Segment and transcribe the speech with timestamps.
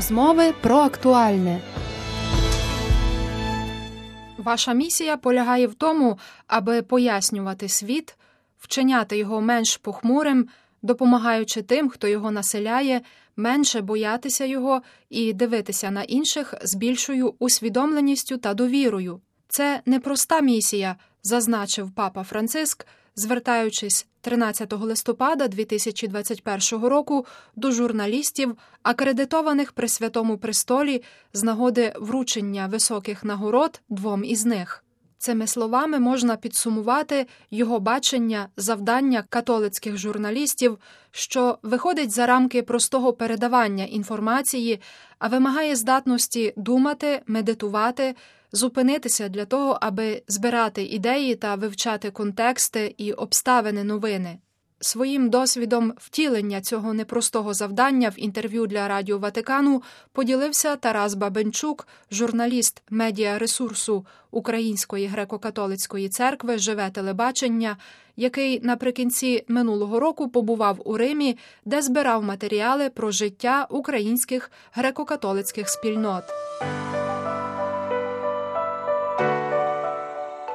[0.00, 1.60] Розмови про актуальне.
[4.38, 8.16] Ваша місія полягає в тому, аби пояснювати світ,
[8.58, 10.48] вчиняти його менш похмурим,
[10.82, 13.00] допомагаючи тим, хто його населяє,
[13.36, 19.20] менше боятися його і дивитися на інших з більшою усвідомленістю та довірою.
[19.50, 22.86] Це непроста місія, зазначив папа Франциск,
[23.16, 27.26] звертаючись 13 листопада 2021 року
[27.56, 34.84] до журналістів, акредитованих при Святому Престолі з нагоди вручення високих нагород двом із них.
[35.22, 40.78] Цими словами можна підсумувати його бачення завдання католицьких журналістів,
[41.10, 44.80] що виходить за рамки простого передавання інформації,
[45.18, 48.14] а вимагає здатності думати, медитувати,
[48.52, 54.38] зупинитися для того, аби збирати ідеї та вивчати контексти і обставини новини.
[54.82, 62.82] Своїм досвідом втілення цього непростого завдання в інтерв'ю для Радіо Ватикану поділився Тарас Бабенчук, журналіст
[62.90, 67.76] медіаресурсу Української греко-католицької церкви Живе телебачення,
[68.16, 76.24] який наприкінці минулого року побував у Римі, де збирав матеріали про життя українських греко-католицьких спільнот.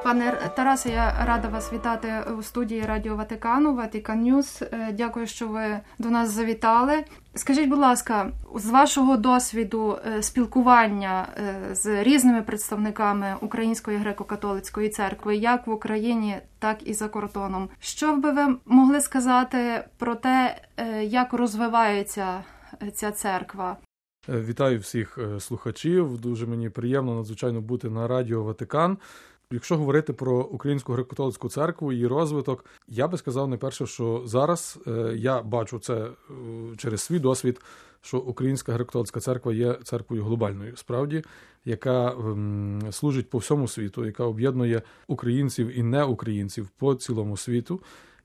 [0.06, 4.62] Пане Тарасе, я рада вас вітати у студії Радіо Ватикану, Vatican News.
[4.62, 7.04] Е, дякую, що ви до нас завітали.
[7.34, 15.36] Скажіть, будь ласка, з вашого досвіду е, спілкування е, з різними представниками Української греко-католицької церкви,
[15.36, 20.56] як в Україні, так і за кордоном, що би ви могли сказати про те,
[21.02, 22.44] як розвивається
[22.94, 23.76] ця церква?
[24.28, 26.20] Вітаю всіх слухачів.
[26.20, 28.98] Дуже мені приємно надзвичайно бути на радіо Ватикан.
[29.52, 35.14] Якщо говорити про українську греко-католицьку церкву її розвиток, я би сказав найперше, що зараз е,
[35.16, 36.10] я бачу це е,
[36.76, 37.60] через свій досвід,
[38.00, 41.22] що Українська греко-католицька церква є церквою глобальною, справді,
[41.64, 47.80] яка ем, служить по всьому світу, яка об'єднує українців і неукраїнців по цілому світу.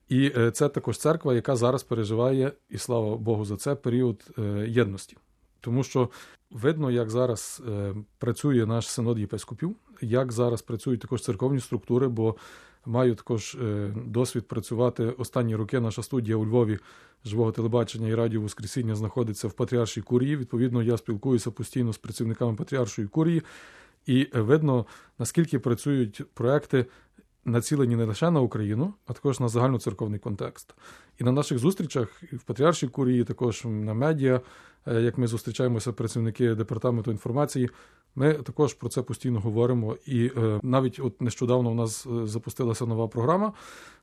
[0.08, 4.30] І е, це також церква, яка зараз переживає, і слава Богу, за це період
[4.66, 5.16] єдності.
[5.60, 6.10] Тому що
[6.50, 7.62] видно, як зараз
[8.18, 12.36] працює наш синод єпископів, як зараз працюють також церковні структури, бо
[12.86, 15.80] маю також е, досвід працювати останні роки.
[15.80, 16.78] Наша студія у Львові
[17.24, 20.36] живого телебачення і радіо Воскресіння знаходиться в Патріаршій курії.
[20.36, 23.42] Відповідно, я спілкуюся постійно з працівниками Патріаршої курії,
[24.06, 24.86] і видно,
[25.18, 26.86] наскільки працюють проекти.
[27.44, 30.74] Націлені не лише на Україну, а також на загальноцерковний контекст.
[31.18, 34.40] І на наших зустрічах і в Патріаршій курії, також на медіа,
[34.86, 37.70] е, як ми зустрічаємося, працівники департаменту інформації,
[38.14, 39.96] ми також про це постійно говоримо.
[40.06, 43.52] І е, навіть от нещодавно у нас е, запустилася нова програма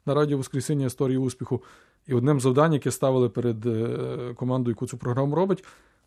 [0.06, 1.64] на радіо Воскресіння історії успіху.
[2.08, 5.64] І одним завданням, яке ставили перед е, командою, яку цю програму робить,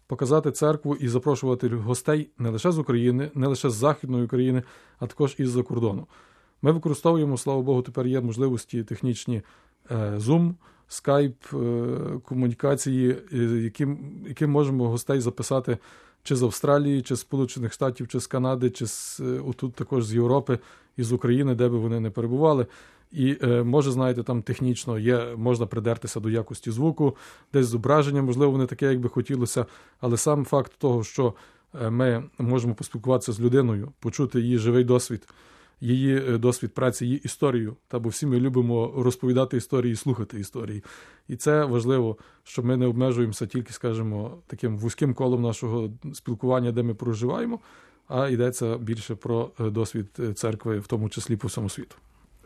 [0.06, 4.62] показати церкву і запрошувати гостей не лише з України, не лише з Західної України,
[4.98, 6.06] а також із за кордону.
[6.62, 9.42] Ми використовуємо, слава Богу, тепер є можливості технічні
[10.16, 10.54] Zoom,
[10.88, 13.16] Skype, комунікації,
[13.62, 13.98] яким,
[14.28, 15.78] яким можемо гостей записати
[16.22, 20.06] чи з Австралії, чи з Сполучених Штатів, чи з Канади, чи з е, отут також
[20.06, 20.58] з Європи
[20.96, 22.66] і з України, де би вони не перебували.
[23.12, 27.16] І е, може, знаєте, там технічно є, можна придертися до якості звуку,
[27.52, 29.66] десь зображення, можливо, не таке, як би хотілося,
[30.00, 31.34] але сам факт того, що
[31.82, 35.28] е, ми можемо поспілкуватися з людиною, почути її живий досвід
[35.82, 37.76] її е, досвід праці, її історію.
[37.88, 40.84] Та бо всі ми любимо розповідати історії, слухати історії.
[41.28, 46.82] І це важливо, що ми не обмежуємося тільки, скажімо, таким вузьким колом нашого спілкування, де
[46.82, 47.60] ми проживаємо,
[48.08, 51.96] а йдеться більше про е, досвід е, церкви, в тому числі по всьому світу.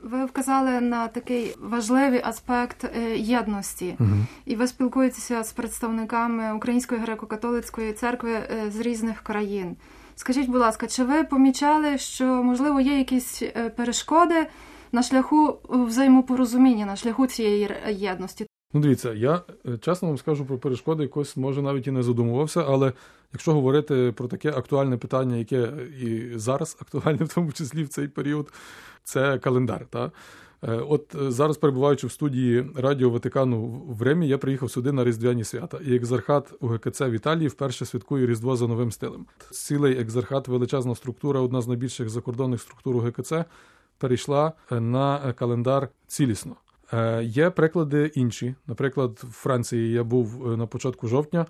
[0.02, 4.16] Ви вказали на такий важливий аспект єдності, угу.
[4.44, 8.30] і ви спілкуєтеся з представниками Української греко-католицької церкви
[8.68, 9.76] з різних країн.
[10.18, 14.46] Скажіть, будь ласка, чи ви помічали, що можливо є якісь е, перешкоди
[14.92, 18.46] на шляху взаємопорозуміння, на шляху цієї єдності?
[18.72, 22.64] Ну, дивіться, я е, чесно вам скажу про перешкоди, якось може навіть і не задумувався,
[22.68, 22.92] але
[23.32, 28.08] якщо говорити про таке актуальне питання, яке і зараз актуальне, в тому числі в цей
[28.08, 28.52] період,
[29.04, 29.86] це календар.
[29.90, 30.12] Та?
[30.62, 35.04] Е, от е, зараз, перебуваючи в студії Радіо Ватикану в Римі, я приїхав сюди на
[35.04, 35.78] Різдвяні свята.
[35.86, 39.26] І екзархат УГКЦ в Італії вперше святкує Різдво за новим стилем.
[39.50, 43.32] Цілий екзархат, величезна структура, одна з найбільших закордонних структур УГКЦ,
[43.98, 46.56] перейшла е, на календар цілісно.
[47.22, 48.54] Є приклади інші.
[48.66, 51.46] Наприклад, в Франції я був на початку жовтня.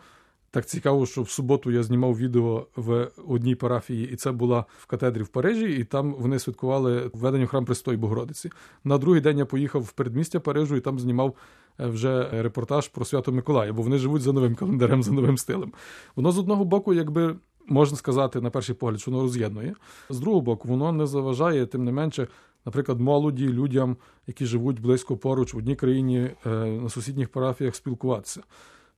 [0.56, 4.86] Так цікаво, що в суботу я знімав відео в одній парафії, і це була в
[4.86, 8.50] катедрі в Парижі, і там вони святкували введення храм Престої Богородиці.
[8.84, 11.34] На другий день я поїхав в передмістя Парижу і там знімав
[11.80, 15.72] е, вже репортаж про свято Миколая, бо вони живуть за новим календарем, за новим стилем.
[16.16, 17.36] Воно з одного боку, якби.
[17.68, 19.74] Можна сказати, на перший погляд, що воно роз'єднує.
[20.10, 22.28] З другого боку, воно не заважає, тим не менше,
[22.66, 28.42] наприклад, молоді людям, які живуть близько поруч в одній країні е, на сусідніх парафіях, спілкуватися.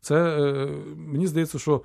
[0.00, 1.82] Це е, мені здається, що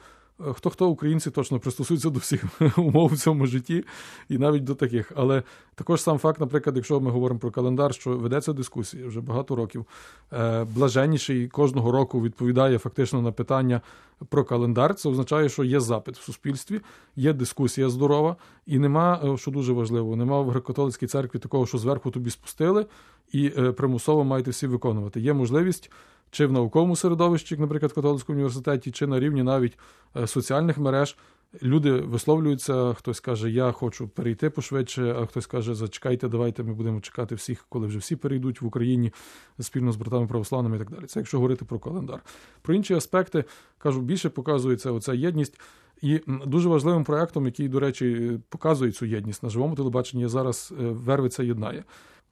[0.53, 2.43] хто хто українці точно пристосуються до всіх
[2.77, 3.85] умов в цьому житті,
[4.29, 5.11] і навіть до таких.
[5.15, 5.43] Але
[5.75, 9.85] також сам факт, наприклад, якщо ми говоримо про календар, що ведеться дискусія вже багато років,
[10.33, 13.81] е, блаженніший кожного року відповідає фактично на питання
[14.29, 14.95] про календар.
[14.95, 16.81] Це означає, що є запит в суспільстві,
[17.15, 18.35] є дискусія здорова,
[18.65, 22.85] і нема, е, що дуже важливо, нема в греко-католицькій церкві такого, що зверху тобі спустили,
[23.33, 25.19] і е, примусово маєте всі виконувати.
[25.19, 25.91] Є можливість
[26.31, 29.77] чи в науковому середовищі, як, наприклад, в католицькому університеті, чи на рівні навіть
[30.15, 31.17] е, соціальних мереж.
[31.63, 37.01] Люди висловлюються, хтось каже, я хочу перейти пошвидше, а хтось каже, зачекайте, давайте ми будемо
[37.01, 39.13] чекати всіх, коли вже всі перейдуть в Україні
[39.59, 41.05] спільно з братами православними і так далі.
[41.05, 42.19] Це якщо говорити про календар.
[42.61, 43.43] Про інші аспекти
[43.77, 45.59] кажу, більше показується оця єдність.
[46.01, 50.83] І дуже важливим проектом, який, до речі, показує цю єдність на живому телебаченні, зараз е,
[50.83, 51.83] Вервиця єднає.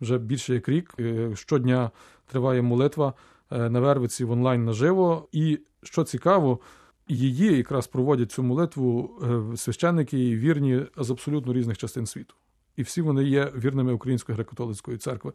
[0.01, 0.93] Вже більше як рік.
[0.99, 1.91] Е, щодня
[2.27, 3.13] триває молитва.
[3.51, 5.27] Е, на Вервиці в онлайн наживо.
[5.31, 6.59] І що цікаво,
[7.07, 9.19] її якраз проводять цю молитву
[9.53, 12.35] е, священники і вірні з абсолютно різних частин світу.
[12.77, 15.31] І всі вони є вірними Української греко-католицької церкви.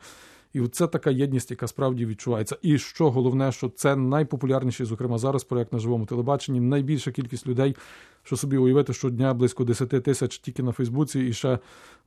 [0.53, 2.57] І це така єдність, яка справді відчувається.
[2.63, 6.61] І що головне, що це найпопулярніший, зокрема зараз, проект на живому телебаченні.
[6.61, 7.77] Найбільша кількість людей,
[8.23, 11.59] що собі уявити, що дня близько 10 тисяч тільки на Фейсбуці, і ще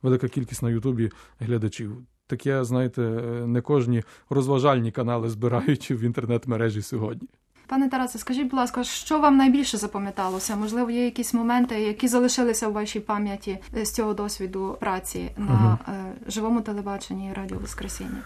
[0.02, 1.10] велика кількість на Ютубі
[1.40, 3.00] глядачів таке, знаєте,
[3.46, 7.28] не кожні розважальні канали збирають в інтернет-мережі сьогодні.
[7.66, 10.56] Пане Тарасе, скажіть, будь ласка, що вам найбільше запам'яталося?
[10.56, 15.78] Можливо, є якісь моменти, які залишилися у вашій пам'яті е, з цього досвіду праці на
[15.88, 15.94] угу.
[16.26, 18.22] живому телебаченні і радіо Воскресіння?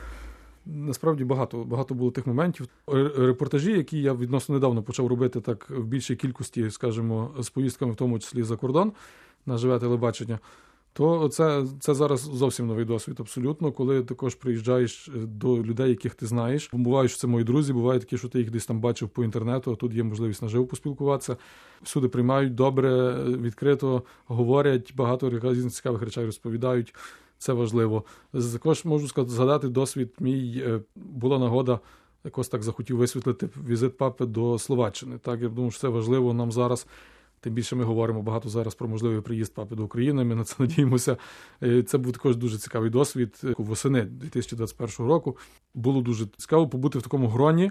[0.67, 2.69] Насправді багато багато було тих моментів.
[3.19, 7.97] Репортажі, які я відносно недавно почав робити так в більшій кількості, скажімо, з поїздками, в
[7.97, 8.93] тому числі за кордон
[9.47, 10.39] на живе телебачення
[10.97, 13.17] то це це зараз зовсім новий досвід.
[13.21, 16.71] Абсолютно, коли також приїжджаєш е, до людей, яких ти знаєш.
[16.73, 19.73] Буває, що це мої друзі, буває такі, що ти їх десь там бачив по інтернету.
[19.73, 21.37] а Тут є можливість наживо поспілкуватися.
[21.83, 26.95] Всюди приймають добре, відкрито говорять, багато різних цікавих речей розповідають.
[27.39, 28.05] Це важливо.
[28.53, 30.15] Також можу сказати, згадати досвід.
[30.21, 31.81] Мій е, була нагода.
[32.25, 35.19] Якось так захотів висвітлити візит папи до Словаччини.
[35.19, 36.87] Так я думаю, що це важливо нам зараз
[37.45, 40.25] Тим більше ми говоримо багато зараз про можливий приїзд папи до України.
[40.25, 41.17] Ми на це надіємося.
[41.63, 43.41] Е, це був також дуже цікавий досвід.
[43.59, 45.37] Восени 2021 року
[45.75, 47.71] було дуже цікаво побути в такому гроні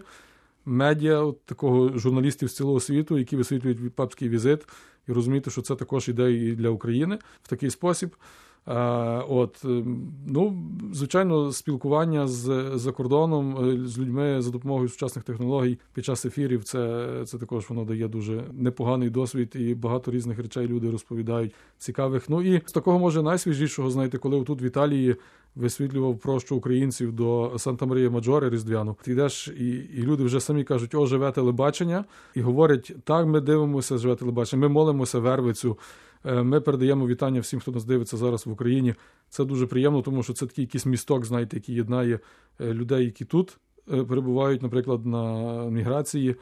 [0.66, 4.68] медіа, от такого журналістів з цілого світу, які висвітлюють папський візит,
[5.08, 8.16] і розуміти, що це також ідея і для України в такий спосіб.
[8.66, 9.84] От, е,
[10.28, 16.26] ну, звичайно, спілкування з за кордоном е, з людьми за допомогою сучасних технологій під час
[16.26, 21.54] ефірів, це це також воно дає дуже непоганий досвід, і багато різних речей люди розповідають
[21.78, 22.30] цікавих.
[22.30, 25.16] Ну і з такого може найсвіжішого, знаєте, коли тут в Італії
[25.56, 28.98] висвітлював прощу українців до Санта Марія Маджори Різдвяну.
[29.02, 32.06] Ти йдеш, і і люди вже самі кажуть, о, живе телебачення,
[32.36, 35.78] і говорять: так, ми дивимося, живе телебачення, ми молимося вервицю.
[36.26, 38.96] Е, ми передаємо вітання всім, хто нас дивиться зараз в Україні.
[39.30, 42.20] Це дуже приємно, тому що це такий якийсь місток, знаєте, який єднає
[42.62, 43.58] е, людей, які тут
[43.94, 46.36] е, перебувають, наприклад, на міграції,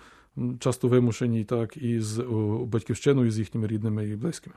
[0.59, 2.25] часто вимушені, так і з
[2.65, 4.55] батьківщиною, з їхніми рідними і близькими.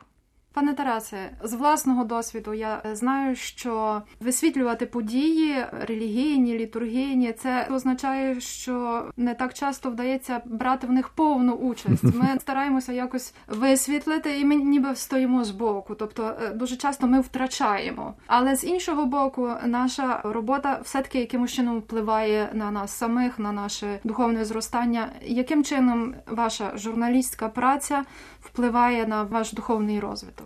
[0.54, 9.04] Пане Тарасе, з власного досвіду я знаю, що висвітлювати події релігійні, літургійні, це означає, що
[9.16, 12.04] не так часто вдається брати в них повну участь.
[12.04, 15.94] Ми стараємося якось висвітлити, і ми ніби стоїмо з боку.
[15.94, 18.14] Тобто, е, дуже часто ми втрачаємо.
[18.26, 23.98] Але з іншого боку, наша робота все-таки якимось чином впливає на нас самих, на наше
[24.04, 25.08] духовне зростання.
[25.22, 28.04] Яким чином ваша журналістська праця
[28.40, 30.43] впливає на ваш духовний розвиток?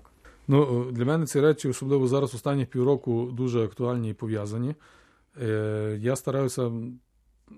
[0.48, 4.74] Ну, Для мене ці речі, особливо зараз, останніх півроку, дуже актуальні і пов'язані.
[5.42, 6.72] Е, Я стараюся,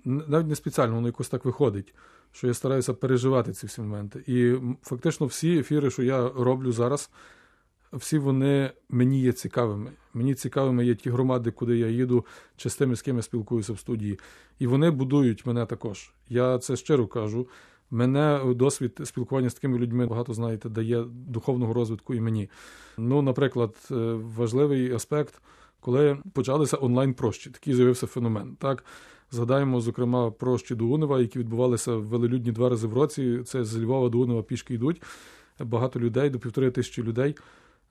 [0.05, 1.95] навіть не спеціально, воно якось так виходить,
[2.33, 4.25] що я стараюся переживати ці всі моменти.
[4.27, 7.11] І фактично всі ефіри, що я роблю зараз,
[7.93, 9.93] всі вони мені є цікавими.
[10.15, 13.73] Мені цікавими є ті громади, куди я їду, чи з тими, з ким я спілкуюся
[13.73, 14.19] в студії.
[14.59, 16.13] І вони будують мене також.
[16.29, 17.49] Я це щиро кажу.
[17.91, 22.51] Мене досвід спілкування з такими людьми багато знаєте, дає духовного розвитку і мені.
[22.99, 23.95] Ну, наприклад, е,
[24.37, 25.41] важливий аспект,
[25.81, 28.57] коли почалися онлайн прощі, такий з'явився феномен.
[28.59, 28.85] Так,
[29.33, 33.43] Згадаємо, зокрема, прощі до Унева, які відбувалися велелюдні два рази в році.
[33.45, 35.03] Це з Львова до Унева пішки йдуть.
[35.61, 37.37] Багато людей, до півтори тисячі людей,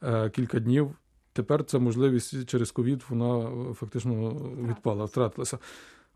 [0.04, 0.92] е, кілька днів.
[1.34, 4.30] Tепер ця можливість через ковід вона фактично
[4.70, 5.58] відпала, втратилася.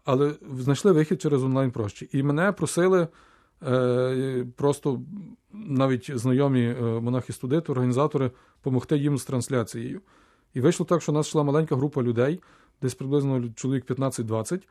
[0.06, 2.10] Але знайшли вихід через онлайн прощі.
[2.12, 3.08] І мене просили е,
[4.56, 5.02] просто
[5.54, 10.02] навіть знайомі е, монахи-студенти, організатори, допомогти їм з трансляцією.
[10.54, 12.42] І вийшло так, що у нас йшла маленька група людей,
[12.82, 14.62] десь приблизно чоловік 15-20.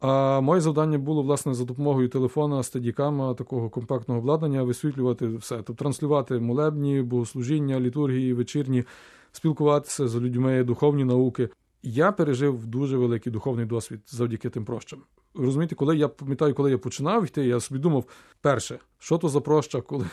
[0.00, 5.56] А моє завдання було, власне, за допомогою телефона, стадікама, такого компактного обладнання, висвітлювати все.
[5.56, 8.84] Тобто транслювати молебні, богослужіння, літургії, вечірні,
[9.32, 11.48] спілкуватися з людьми, духовні науки.
[11.82, 15.00] Я пережив дуже великий духовний досвід завдяки тим прощам.
[15.34, 18.04] Розумієте, коли я пам'ятаю, коли я починав йти, я собі думав:
[18.40, 20.06] перше, що то за проща, коли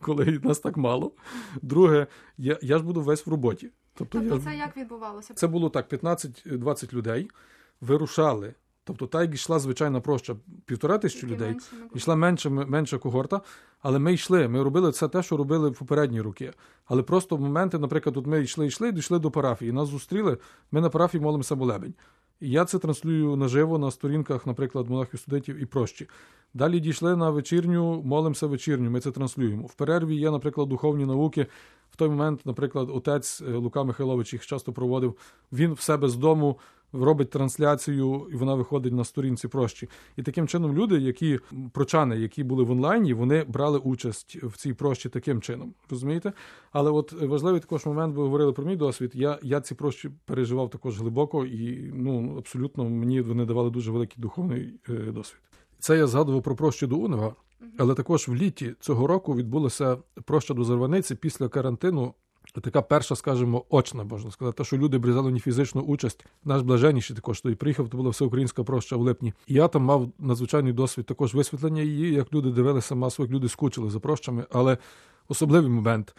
[0.00, 1.12] коли нас так мало.
[1.62, 2.06] Друге,
[2.38, 3.70] я я ж буду весь в роботі.
[3.94, 4.40] Тобто, тобто я...
[4.40, 5.34] це як відбувалося?
[5.34, 7.30] Це було так: 15-20 людей
[7.80, 8.54] вирушали.
[8.84, 13.40] Тобто, та як йшла звичайна проща півтора тисячі людей, менше, йшла менша менша когорта,
[13.80, 14.48] але ми йшли.
[14.48, 16.52] Ми робили все те, що робили в попередні роки.
[16.84, 19.72] Але просто в моменти, наприклад, от ми йшли, йшли, дійшли до парафії.
[19.72, 20.38] Нас зустріли.
[20.72, 21.94] Ми на парафії молимося молебень.
[22.40, 26.08] Я це транслюю наживо на сторінках, наприклад, монахів студентів і прощі.
[26.54, 28.90] Далі дійшли на вечірню, молимося вечірню.
[28.90, 29.66] Ми це транслюємо.
[29.66, 31.46] В перерві є, наприклад, духовні науки.
[31.90, 35.16] В той момент, наприклад, отець е, Лука Михайлович їх часто проводив.
[35.52, 36.58] Він в себе з дому
[36.94, 39.88] робить трансляцію, і вона виходить на сторінці прощі.
[40.16, 41.40] І таким чином люди, які
[41.72, 45.74] прочани, які були в онлайні, вони брали участь в цій прощі таким чином.
[45.90, 46.32] Розумієте?
[46.72, 49.10] Але от важливий також момент, ви говорили про мій досвід.
[49.14, 54.22] Я я ці прощі переживав також глибоко, і ну абсолютно мені вони давали дуже великий
[54.22, 55.40] духовний е, досвід.
[55.78, 57.34] Це я згадував про прощу до Унева,
[57.78, 62.14] але також в літі цього року відбулося проща до Зарваниці після карантину
[62.52, 66.26] така перша, скажімо, очна, можна сказати, що люди брали ні фізичну участь.
[66.44, 69.32] Наш блаженніший також тоді приїхав, то була всеукраїнська проща в липні.
[69.46, 73.90] І я там мав надзвичайний досвід також висвітлення її, як люди дивилися масово, люди скучили
[73.90, 74.46] за прощами.
[74.50, 74.78] Але
[75.28, 76.16] особливий момент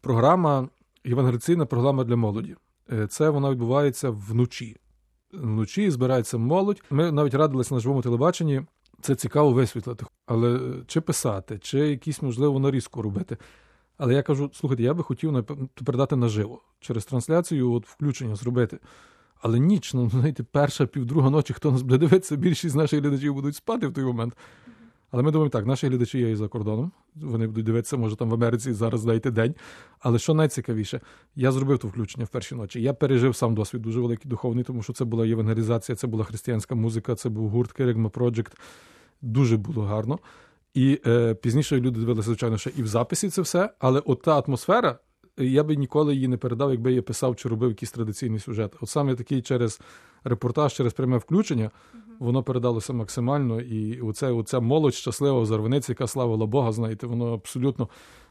[0.00, 0.68] програма,
[1.04, 2.56] євангелиційна програма для молоді.
[2.92, 4.76] Е, це вона відбувається вночі.
[5.32, 6.82] Вночі збирається молодь.
[6.90, 8.62] Ми навіть радилися на живому телебаченні.
[9.00, 13.36] Це цікаво висвітлити, але чи писати, чи якісь можливо нарізку робити.
[14.02, 15.44] Але я кажу: слухайте, я би хотів
[15.84, 18.78] передати наживо через трансляцію, от включення зробити.
[19.40, 23.56] Але ніч, ну знаєте, перша, півдруга ночі, хто нас буде дивитися, більшість наших глядачів будуть
[23.56, 24.36] спати в той момент.
[25.10, 26.92] Але ми думаємо, так, наші глядачі є і за кордоном.
[27.14, 29.54] Вони будуть дивитися, може там в Америці зараз дайте день.
[29.98, 31.00] Але що найцікавіше,
[31.36, 32.82] я зробив то включення в перші ночі.
[32.82, 36.74] Я пережив сам досвід дуже великий духовний, тому що це була євангелізація, це була християнська
[36.74, 38.52] музика, це був гурт Керигма Project.
[39.20, 40.18] Дуже було гарно.
[40.74, 43.70] І е, пізніше люди дивилися, звичайно, ще і в записі це все.
[43.78, 44.98] Але от та атмосфера,
[45.36, 48.76] я би ніколи її не передав, якби я писав чи робив якийсь традиційний сюжет.
[48.80, 49.80] От саме такий через
[50.24, 51.70] репортаж, через пряме включення,
[52.18, 53.60] воно передалося максимально.
[53.60, 57.88] І оце, оця молодь щаслива в Зарваниці, яка славила Бога, знаєте, воно абсолютно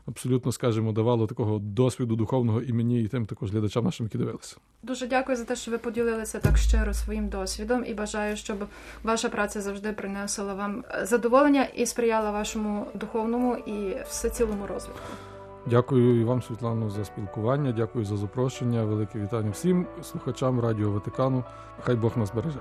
[0.08, 4.58] абсолютно, скажімо, давало такого досвіду духовного і мені, і тим також глядачам нашим, які дивилися.
[4.84, 8.58] Дуже дякую за те, що ви поділилися так щиро своїм досвідом, і бажаю, щоб
[9.04, 15.31] ваша праця завжди принесла вам задоволення і сприяла вашому духовному і всецілому розвитку.
[15.66, 17.72] Дякую і вам, Світлано, за спілкування.
[17.72, 18.84] Дякую за запрошення.
[18.84, 21.44] Велике вітання всім слухачам Радіо Ватикану.
[21.84, 22.60] Хай Бог нас береже.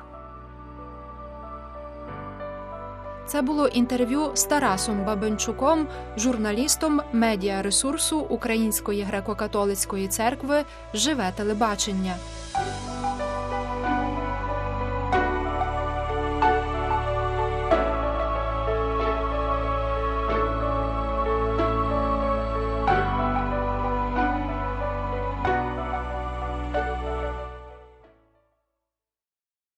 [3.27, 10.65] Це було інтерв'ю з Тарасом Бабенчуком, журналістом медіа ресурсу Української греко-католицької церкви
[10.95, 12.15] Живе телебачення.